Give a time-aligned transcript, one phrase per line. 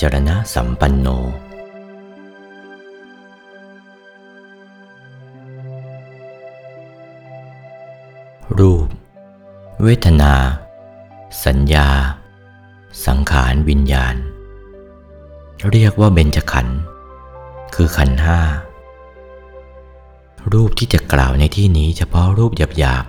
[0.00, 1.08] จรณะสัมปันโน
[8.58, 8.88] รูป
[9.82, 10.34] เวทนา
[11.44, 11.88] สัญญา
[13.06, 14.16] สังขารวิญญาณ
[15.70, 16.78] เรียกว่าเบญจขันธ์
[17.74, 18.40] คือขันธ์ห้า
[20.52, 23.04] รูปที่จะกล่าวในที่นี้เฉพาะรูปหยาบ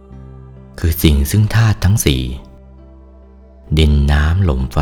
[0.00, 2.22] ๆ คือสิ่งซึ่งธาตุทั้งสี่
[3.78, 4.78] ดินน้ำลมไฟ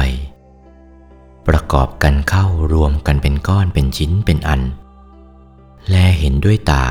[1.72, 4.62] กอบกันเข้ารวมกันเป็นก้อนเป็นชิ้นเป็นอัน
[5.88, 6.84] แลเห็นด้วยตา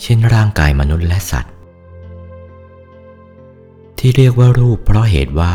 [0.00, 1.54] เช่นร่างกายมนุษย์และสัตว์
[3.98, 5.54] ที่เรียกว่ารูปเพราะเหตุว่า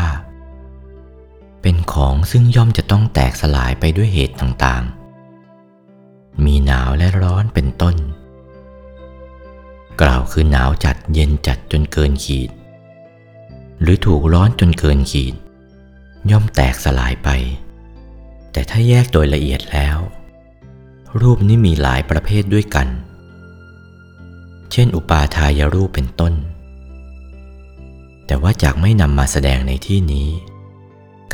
[1.62, 7.96] เป็นของซึ่งย่อมจะต้องแตกสลายไปด้วยเหตุต่างๆ มีหนาวและร้อนเป็นต้น
[10.00, 12.50] กล่าวคือหนาวจัดเย็นจัดจนเกินขีด
[13.80, 15.34] หรือถูกร้อนจนเกินขีด
[16.30, 17.28] ย่อมแตกสลายไป
[18.52, 19.98] แต่ถ้าแยกโดยละเอียดแล้ว
[21.20, 22.88] รูปนี้มีหลายประเภทด้วยกัน
[24.72, 26.34] เช่น อุปาทายรูปเป็นต้น
[28.26, 30.28] แต่ว่าจากไม่นำมาแสดงในที่นี้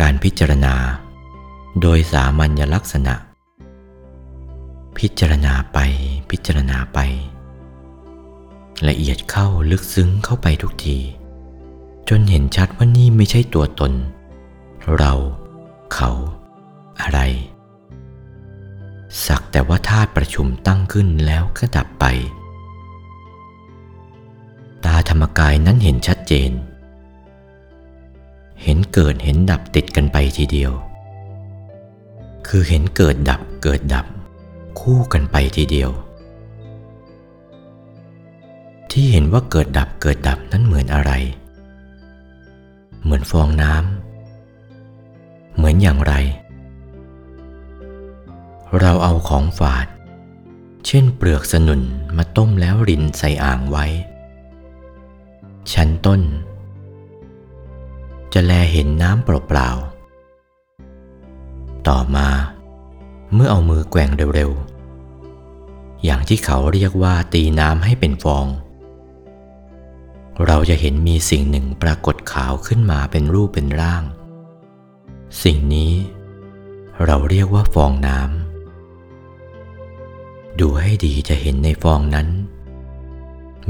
[0.01, 0.75] การพิจารณา
[1.81, 3.15] โดยสามัญลักษณะ
[4.99, 5.79] พิจารณาไป
[6.31, 6.99] พิจารณาไป
[8.89, 10.99] ละเอียดเข้าลึกซึ้งเข้าไปทุกที
[12.09, 13.93] จนเห็นชัดว่านี่ไม่ใช่ตัวตน
[14.97, 15.15] เรา
[15.95, 16.11] เขา
[17.01, 17.21] อะไร
[19.27, 22.05] สักแต่ว่าธาตุประชุมตั้งขึ้นแล้วก็ดับไป
[24.85, 26.51] ตาธรรมกายนั้นเห็นชัดเจน
[28.63, 30.73] เห็นเกิดเห็นดับติดกันไปทีเดียว
[32.47, 34.07] คือเห็นเกิดดับเกิดดับ
[34.81, 35.91] คู่กันไปทีเดียว
[38.91, 41.13] ที่เห็นว่าเกิดดับเกิดดับนั้นเหมือนอะไร
[43.03, 46.15] เหมือนฟองน้ำเหมือนอย่างไร
[48.81, 49.87] เราเอาของฝาด
[50.87, 51.83] เช่นเปลือกสนุน
[52.17, 53.87] มาต้มแล้วรินใส่อ่างไว้
[55.73, 56.21] ชั้นต้น
[58.33, 62.29] จะแลเห็นน้ำเปล่าๆต่อมา
[63.35, 68.47] เมื่อเอามือแกว่งเร็วๆ อย่างที่เขาเรียกว่าตีน้ำให้เป็นฟอง
[70.47, 74.03] เราจะเห็นมีสิ่งหนึ่งปรากฏขาวขึ้นมาเป็นรูปเป็นร่าง
[75.43, 75.93] สิ่งนี้
[77.05, 78.48] เราเรียกว่าฟองน้ำ
[80.61, 82.29] ดูให้ดีจะเห็นในฟองนั้น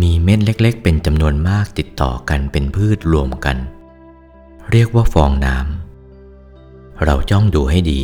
[0.01, 3.57] มีเม็ดเล็กๆ เป็นจำนวนมากติดต่อกันเป็นพืชรวมกัน
[4.71, 8.03] เรียกว่าฟองน้ำเราจ้องดูให้ดี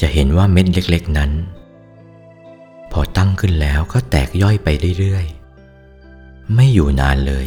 [0.00, 1.30] จะเห็นว่าเม็ดเล็กๆนั้น
[2.92, 7.46] พอตั้งขึ้นแล้วก็แตกย่อยไปเรื่อยๆ ไม่อยู่นานเลย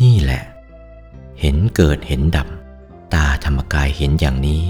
[0.00, 0.42] นี่แหละ
[1.40, 2.48] เห็นเกิดเห็นดับ
[3.14, 4.62] ตาธรรมกายเห็นอย่างนี้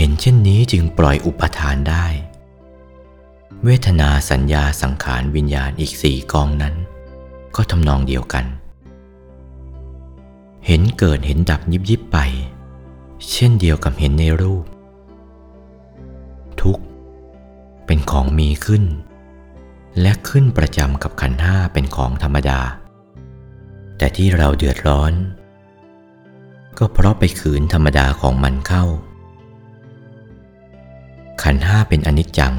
[0.00, 2.06] เห็นเช่นนี้จึงปล่อยอุปทานได้
[3.64, 6.74] เวทนาสัญญาสังขารวิญญาณอีกสี่กองนั้น
[7.56, 8.44] ก็ทำนองเดียวกัน
[10.66, 12.18] เห็นเกิดเห็นดับยิบยิบไป
[13.32, 14.64] เช่นเดียวกับเห็นในรูป
[16.60, 16.78] ทุก
[17.86, 18.84] เป็นของมีขึ้น
[20.00, 22.60] และขึ้นประจำกับขันห้าเป็นของธรรมดา
[23.98, 25.12] แต่ที่เราเดือดร้อน
[26.78, 28.86] ก็เพราะไปขืนธรรมดาของมันเข้า
[31.42, 32.54] ขันห้าเป็นอนิจจัง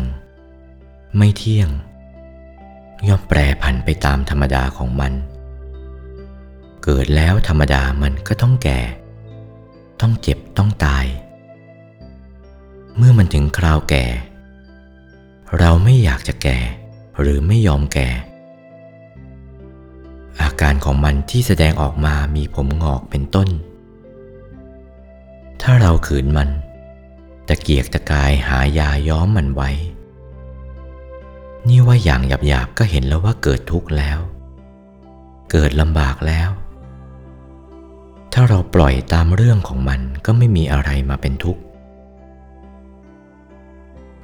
[1.17, 1.69] ไม่เที่ยง
[3.07, 5.13] ย่อมแปรผันไปตามธรรมดาของมัน
[6.83, 8.79] เกิดแล้วธรรมดามันก็ต้องแก่
[10.01, 11.05] ต้องเจ็บต้องตาย
[12.97, 14.05] เมื่อมันถึงคราวแก่
[15.59, 16.57] เราไม่อยากจะแก่
[17.19, 18.09] หรือไม่ยอมแก่
[20.41, 23.49] อาการของมันที่แสดงออกมามีผมงอกเป็นต้น
[25.61, 26.49] ถ้าเราขืนมัน
[27.49, 29.69] ตะเกียกตะกายหายาย้อมมันไว้
[31.67, 34.19] นี่ว่าอย่างหยาบๆก็เห็นแล้วว่าเกิดทุกข์แล้ว
[35.51, 36.49] เกิดลำบากแล้ว
[38.33, 41.61] ถ้าเราปล่อยตามเรื่องของมันก็ไม่มีอะไรมาเป็นทุกข์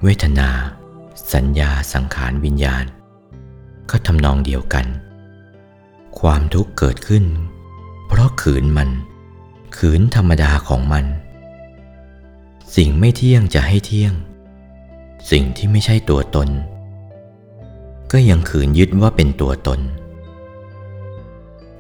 [0.03, 0.49] เวทนา
[1.33, 2.85] สัญญาสังขารวิญญาณ
[3.89, 4.85] ก็ทำนองเดียวกัน
[6.19, 7.25] ความทุกข์เกิดขึ้น
[8.07, 8.89] เพราะขืนมัน
[9.77, 11.05] ขืนธรรมดาของมัน
[12.75, 14.13] สิ่งไม่เที่ยงจะให้เที่ยง
[15.31, 16.49] สิ่งที่ไม่ใช่ตัวตน
[18.11, 19.79] ก็ยังขืนยึดว่าเป็นตัวตน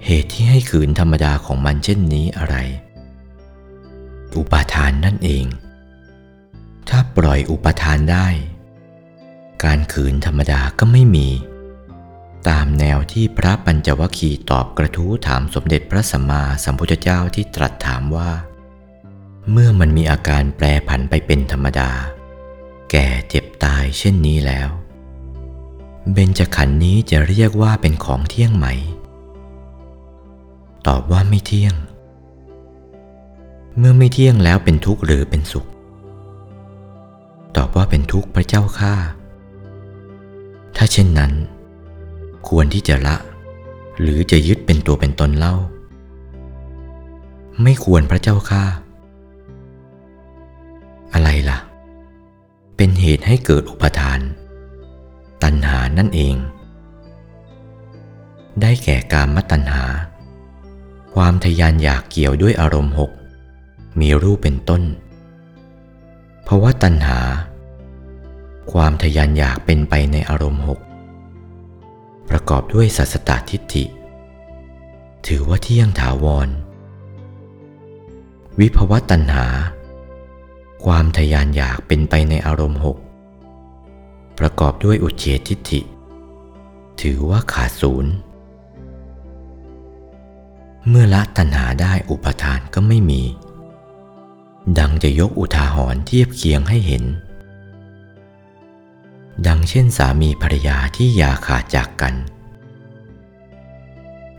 [0.05, 2.55] เหตุที่ให้ขืนธรรมดาของมันเช่นนี้อะไร
[4.35, 5.45] อุปาทานนั่นเอง
[6.89, 8.27] ถ้าปล่อยอุปาทานได้
[9.63, 11.27] การขืนธรรมดาก็ไม่มี
[12.49, 18.29] ตามแนวที่พระปัญจวัคคีย์ตอบกระทู้ถามสมเด็จพระสัมมาสัมพุทธเจ้าที่ตรัสถามว่า
[19.51, 21.91] เมื่อมันมีอาการแปรผันไปเป็นธรรมดา
[22.91, 24.69] แก่เจ็บตายเช่นนี้แล้ว
[26.11, 28.67] เบญจขันธ์นี้จะเรียกว่าเป็นของเที่ยงไหม
[30.87, 31.73] ตอบว่าไม่เที่ยง
[33.77, 35.67] เมื่อไม่เที่ยงแล้วเป็นทุกข์หรือเป็นสุข
[37.55, 38.95] ตอบว่าเป็นทุกข์พระเจ้าข้า
[40.75, 41.33] ถ้าเช่นนั้น
[42.47, 43.15] ควรที่จะละ
[44.01, 45.55] หรือจะยึดเป็นตัวเป็นตนเล่า
[47.63, 48.63] ไม่ควรพระเจ้าข้า
[51.15, 51.59] อะไรล่ะ
[52.77, 54.19] เป็นเหตุให้เกิดอุปทาน
[55.43, 56.35] ตัณหานั่นเอง
[58.61, 59.85] ได้แก่การมตัณหา
[61.13, 63.11] ความทยานอยากเกี่ยวด้วยอารมณ์หก
[63.99, 64.83] มีรูปเป็นต้น
[66.43, 67.19] เพราะว่าตัณหา
[68.71, 70.79] ความทยานอยากเป็นไปในอารมณ์หก
[72.29, 73.85] ประกอบด้วยสัสตตทิฏฐิ
[75.27, 76.49] ถือว่าเที่ยงถาวร
[78.59, 79.47] วิภวตัณหา
[80.85, 82.97] ความทยานอยากเป็นไปในอารมณ์หก
[84.39, 85.81] ประกอบด้วยอุเฉทิฏฐิ
[87.01, 88.13] ถือว่าขาดศูนย์
[90.87, 93.23] เมื่อละตัณหาได้อุปทานก็ไม่มี
[94.79, 97.03] ดังจะยกอุทาหรณ์เทียบเคียงให้เห็น
[99.47, 102.13] ดังเช่นสามีภรรยาที่อย่าขาดจากกัน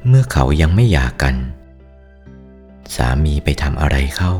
[0.06, 1.36] เมื่อเขายังไม่หย่ากัน
[2.96, 4.34] สามีไปทำอะไรเข้า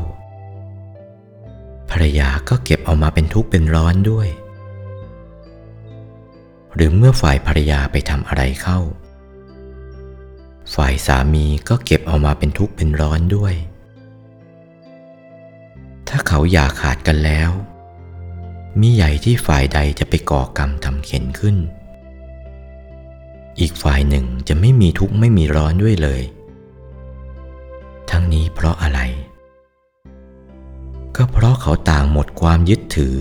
[1.91, 4.27] ภรรยาก็เก็บเอามาเป็นทุกข์เป็นร้อนด้วย
[6.75, 8.79] หรือเมื่อฝ่ายภรรยาไปทำอะไรเข้า
[10.75, 13.53] ฝ่ายสามีก็เก็บเอามาเป็นทุกข์เป็นร้อนด้วย
[16.07, 17.51] ถ้าเขาอย่าขาดกันแล้ว
[18.81, 21.57] มีใหญ่ที่ฝ่ายใดจะไปก่อกรรมทำเข็นขึ้น
[23.59, 26.21] อีกฝ่ายหนึ่งจะไม่มีทุกข์ไม่มีร้อนด้วยเลย
[28.11, 28.99] ทั้งนี้เพราะอะไร
[31.17, 33.17] ก็เพราะเขาต่างหมดความยึดถือ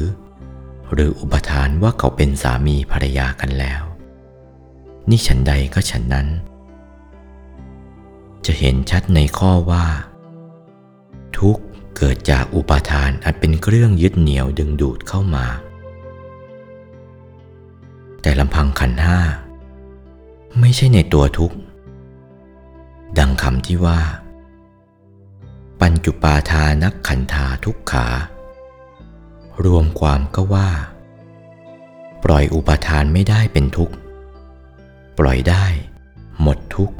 [0.93, 3.82] หรืออุปทานว่าเขาเป็นสามีภรรยากันแล้ว
[5.10, 6.28] นี่ฉันใดก็ฉันนั้น
[8.46, 9.87] จะเห็นชัดในข้อว่า
[11.38, 11.58] ทุก
[11.96, 15.46] เกิดจากอุปทานอันเป็นเครื่องยึดเหนี่ยวดึงดูดเข้ามา
[18.22, 19.20] แต่ลำพังขันห้า
[20.60, 21.56] ไม่ใช่ในตัวทุกข์
[23.19, 24.00] ดังคำที่ว่า
[25.88, 28.06] ปัญจุปาทานักขันธาทุกขา
[29.64, 30.70] รวมความก็ว่า
[32.24, 33.94] ปล่อยอุปทานไม่ได้เป็นทุกข์
[35.18, 35.66] ปล่อยได้
[36.42, 36.96] หมดทุกข์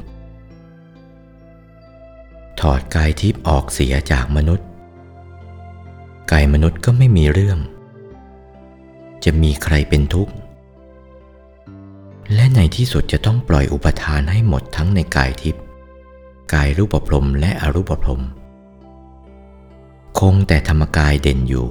[2.59, 4.67] ถอดกายทิพย์ออกเสียจากมนุษย์
[6.31, 7.59] กายมนุษย์ก็ไม่มีเรื่อง
[9.23, 10.33] จะมีใครเป็นทุกข์
[12.33, 15.63] และในที่สุดจะต้องปล่อยอุปทานให้หมดทั้งในกายทิพย์
[16.53, 18.23] กายรูปพรมและอรูปพรม
[20.19, 21.67] คงแต่ธรรมกายเด่นอยู่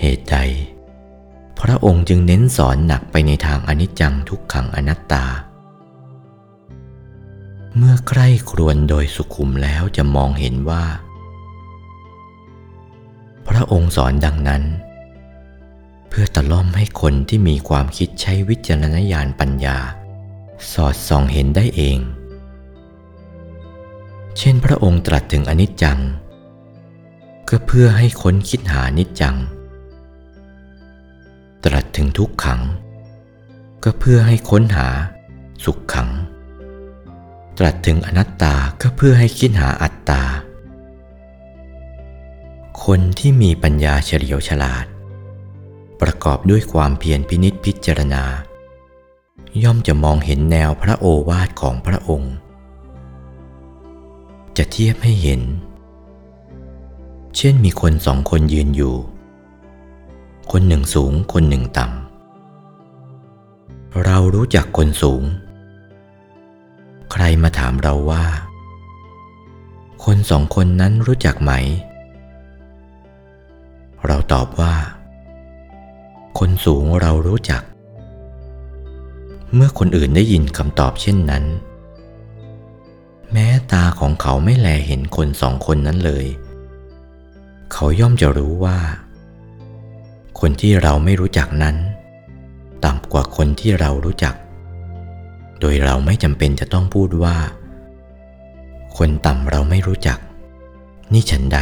[0.00, 0.36] เหตุใด
[1.60, 5.24] พระองค์จึงเน้นสอนหนักไปในทางอนิจจังทุกขังอนัตตา
[7.76, 10.84] เมื่อใคร่ครวญโดยสุขุมแล้วจะมองเห็นว่า
[13.48, 14.62] พระองค์สอนดังนั้น
[16.08, 19.78] เพื่อตะล่อมให้คนที่มีความคิดใช้วิจารณญาณปัญญา
[20.72, 21.98] สอดส่องเห็นได้เอง
[24.38, 25.98] เช่นพระองค์ตรัสถึงอนิจจัง
[27.48, 29.36] ก็เพื่อให้ค้นคิดหานิจจัง
[31.64, 32.60] ตรัสถึงทุกขัง
[33.84, 34.88] ก็เพื่อให้ค้นหา
[35.64, 36.10] สุขขัง
[37.58, 40.22] ตรัสถึงอนัตตาก็เพื่อให้คิดหาอัตตา
[42.84, 44.84] คนที่มีปัญญาเฉลียวฉลาด
[46.00, 48.24] ประกอบด้วยความเพียรพินิษพิจารณา
[49.62, 52.31] ย่อมจะมองเห็นแนวพระโอวาทของพระองค์
[54.64, 55.42] จะเทียบให้เห็น
[57.36, 58.94] เช่นมีคนสองคนยืนอยู่
[60.50, 65.22] คนหนึ่งสูงคนหนึ่งต่ำ เรารู้จักคนสูง
[67.12, 68.24] ใครมาถามเราว่า
[70.04, 71.52] คนสองคนนั้นรู้จักไหม
[74.06, 74.74] เราตอบว่า
[76.38, 77.62] คนสูงเรารู้จัก
[79.54, 81.44] เมื่อคนอื่นได้ยินคำตอบเช่นนั้น
[83.32, 86.26] แม้ตาของเขาไม่แลเห็นคนสองคนนั้นเลย
[87.72, 88.78] เขาย่อมจะรู้ว่า
[90.40, 91.76] คนที่เราไม่รู้จักนั้น
[92.84, 94.34] ต่ำกว่าคนที่เรารู้จัก
[95.60, 97.36] โดยเราไม่จำเป็นจะต้องพูดว่า
[98.96, 100.18] คนต่ำเราไม่รู้จัก
[101.12, 101.58] นี่ฉันใด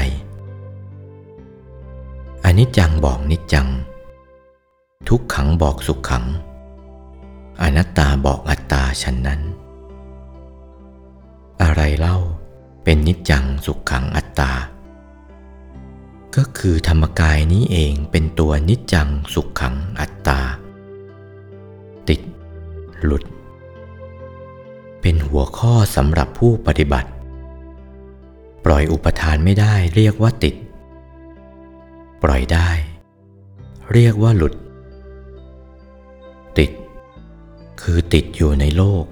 [2.44, 3.68] อนิจจังบอกนิจจัง
[5.08, 6.24] ทุกขังบอกสุขขัง
[7.62, 9.40] อนัตตาบอกอัตตาฉันนั้น
[11.62, 12.18] อะไรเล่า
[12.84, 14.52] เป็นนิจจังสุขขังอัตตา
[16.36, 20.40] ก็คือธรรมกายนี้เองเป็นตัวนิจจังสุขขังอัตตา
[22.08, 22.20] ติด
[23.04, 23.24] หลุด
[25.00, 27.10] เป็นหัวข้อสำหรับผู้ปฏิบัติ
[28.64, 30.54] ปล่อยอุปทานไม่ได้เรียกว่าติด
[32.22, 32.70] ปล่อยได้
[33.92, 34.54] เรียกว่าหลุด
[36.58, 36.70] ติด
[37.82, 39.04] คือติดอยู่ในโลก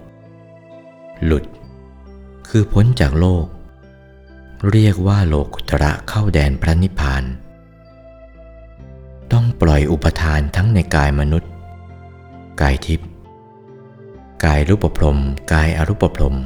[1.27, 1.45] หลุด
[2.53, 3.47] คือพ้นจากโลก
[4.71, 7.25] เรียกว่าโลกุตระเข้าแดนพระนิพพาน
[9.33, 11.51] ต้องปล่อยอุปทานทั้งในกายมนุษย์
[12.61, 13.09] กายทิพย์
[14.45, 15.19] กายรูปพรม
[15.53, 16.37] กายอรูปพรม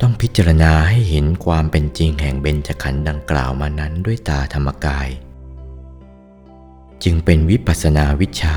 [0.00, 5.08] ต้องพิจารณาให้เห็นความเป็นจริงแห่งเบญจขันธ์ดังกล่าวมานั้นด้วยตาธรรมกาย
[7.04, 8.56] จึงเป็นวิปัสสนาวิชา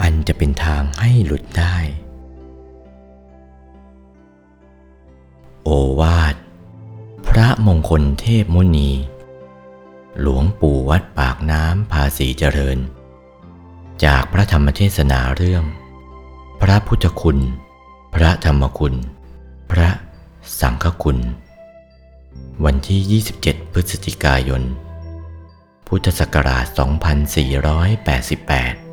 [0.00, 1.76] อันจะเป็นทางให้หลุดได้
[5.70, 6.36] โอวาท
[7.28, 8.90] พระมงคลเทพมุนี
[10.20, 12.78] หลวงปู่วัดปากน้ำภาษีเจริญ
[14.04, 15.64] จากพระธรรมเทศนาเรื่อง
[16.60, 17.38] พระพุทธคุณ
[18.14, 18.94] พระธรรมคุณ
[19.70, 19.88] พระ
[20.60, 21.18] สังฆคุณ
[22.64, 24.62] วันที่ 27 พฤศจิกายน
[25.86, 26.66] พุทธศักราช
[27.98, 28.87] 2488